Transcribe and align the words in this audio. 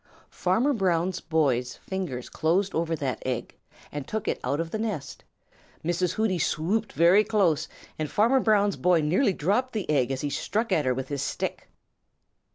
Farmer 0.31 0.73
Brown's 0.73 1.19
boy's 1.19 1.75
fingers 1.75 2.27
closed 2.27 2.73
over 2.73 2.95
that 2.95 3.21
egg 3.23 3.55
and 3.91 4.07
took 4.07 4.27
it 4.27 4.39
out 4.43 4.59
of 4.59 4.71
the 4.71 4.79
nest. 4.79 5.23
Mrs. 5.85 6.13
Hooty 6.13 6.39
swooped 6.39 6.93
very 6.93 7.23
close, 7.23 7.67
and 7.99 8.09
Farmer 8.09 8.39
Brown's 8.39 8.77
boy 8.77 9.01
nearly 9.01 9.31
dropped 9.31 9.73
the 9.73 9.87
egg 9.91 10.09
as 10.11 10.21
he 10.21 10.29
struck 10.31 10.71
at 10.71 10.85
her 10.85 10.93
with 10.95 11.09
his 11.09 11.21
stick. 11.21 11.69